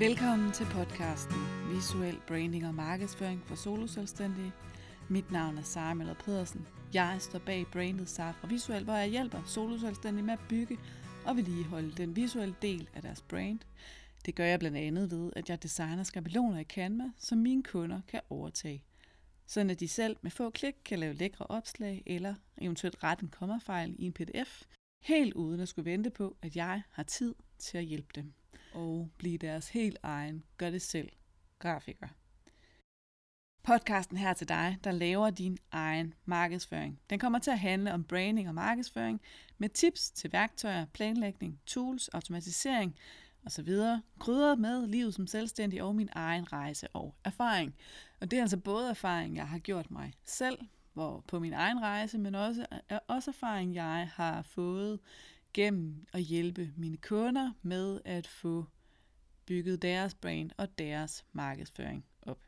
[0.00, 1.36] Velkommen til podcasten
[1.70, 4.52] Visuel Branding og Markedsføring for soloselvstændige.
[5.08, 6.66] Mit navn er Sara Møller Pedersen.
[6.94, 10.78] Jeg står bag brandet Safra Visuel, hvor jeg hjælper soloselvstændige med at bygge
[11.26, 13.58] og vedligeholde den visuelle del af deres brand.
[14.26, 18.00] Det gør jeg blandt andet ved, at jeg designer skabeloner i Canva, som mine kunder
[18.08, 18.84] kan overtage.
[19.46, 23.28] Sådan at de selv med få klik kan lave lækre opslag eller eventuelt rette en
[23.28, 24.62] kommafejl i en pdf,
[25.02, 28.32] helt uden at skulle vente på, at jeg har tid til at hjælpe dem
[28.74, 31.08] og blive deres helt egen gør det selv
[31.58, 32.08] grafiker.
[33.62, 37.00] Podcasten her til dig, der laver din egen markedsføring.
[37.10, 39.20] Den kommer til at handle om branding og markedsføring
[39.58, 42.96] med tips til værktøjer, planlægning, tools, automatisering
[43.46, 43.68] osv.
[44.18, 47.74] Krydret med livet som selvstændig og min egen rejse og erfaring.
[48.20, 50.58] Og det er altså både erfaring, jeg har gjort mig selv
[50.92, 52.66] hvor på min egen rejse, men også,
[53.08, 55.00] også erfaring, jeg har fået
[55.54, 58.66] gennem at hjælpe mine kunder med at få
[59.46, 62.40] bygget deres brand og deres markedsføring op.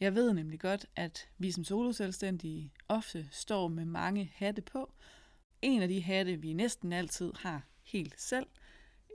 [0.00, 4.92] Jeg ved nemlig godt, at vi som soloselvstændige ofte står med mange hatte på.
[5.62, 8.46] En af de hatte, vi næsten altid har helt selv,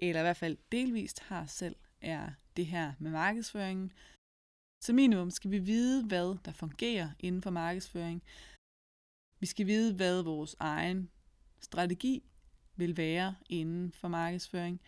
[0.01, 3.91] eller i hvert fald delvist har selv, er det her med markedsføringen.
[4.83, 8.23] Så minimum skal vi vide, hvad der fungerer inden for markedsføring.
[9.39, 11.09] Vi skal vide, hvad vores egen
[11.61, 12.23] strategi
[12.77, 14.81] vil være inden for markedsføring,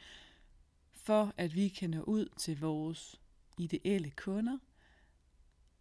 [0.93, 3.21] for at vi kan nå ud til vores
[3.57, 4.57] ideelle kunder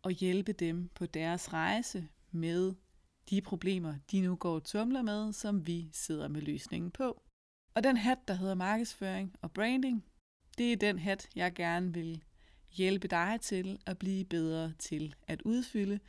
[0.03, 2.75] og hjælpe dem på deres rejse med
[3.31, 7.23] de problemer, de nu går og tumler med, som vi sidder med løsningen på.
[7.75, 10.05] Og den hat, der hedder markedsføring og branding,
[10.59, 12.25] det er den hat, jeg gerne vil
[12.71, 16.01] hjælpe dig til at blive bedre til at udfylde,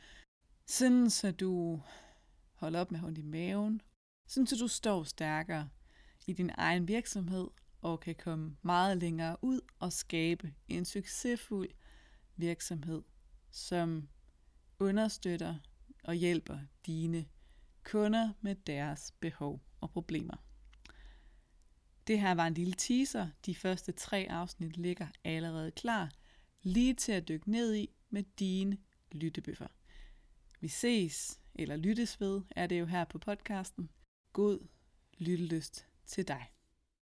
[0.66, 1.80] sådan så du
[2.54, 3.80] holder op med hund i maven,
[4.26, 5.68] sådan så du står stærkere
[6.30, 7.48] i din egen virksomhed
[7.82, 11.68] og kan komme meget længere ud og skabe en succesfuld
[12.36, 13.02] virksomhed,
[13.50, 14.08] som
[14.78, 15.54] understøtter
[16.04, 17.26] og hjælper dine
[17.84, 20.36] kunder med deres behov og problemer.
[22.06, 23.28] Det her var en lille teaser.
[23.46, 26.10] De første tre afsnit ligger allerede klar,
[26.62, 28.78] lige til at dykke ned i med dine
[29.12, 29.68] lyttebøffer.
[30.60, 33.90] Vi ses, eller lyttes ved, er det jo her på podcasten.
[34.32, 34.66] God
[35.18, 36.59] lyttelyst til dig.